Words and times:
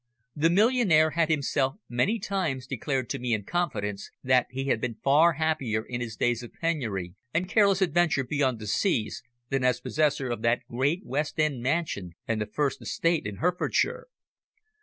The 0.35 0.49
millionaire 0.49 1.11
had 1.11 1.29
himself 1.29 1.75
many 1.87 2.17
times 2.17 2.65
declared 2.65 3.07
to 3.11 3.19
me 3.19 3.35
in 3.35 3.43
confidence 3.43 4.09
that 4.23 4.47
he 4.49 4.65
had 4.65 4.81
been 4.81 4.95
far 5.03 5.33
happier 5.33 5.85
in 5.85 6.01
his 6.01 6.15
days 6.15 6.41
of 6.41 6.51
penury 6.59 7.13
and 7.35 7.47
careless 7.47 7.83
adventure 7.83 8.23
beyond 8.23 8.57
the 8.57 8.65
seas, 8.65 9.21
than 9.49 9.63
as 9.63 9.79
possessor 9.79 10.29
of 10.31 10.41
that 10.41 10.65
great 10.67 11.05
West 11.05 11.37
End 11.39 11.61
mansion, 11.61 12.13
and 12.27 12.41
the 12.41 12.47
first 12.47 12.81
estate 12.81 13.27
in 13.27 13.35
Herefordshire. 13.35 14.07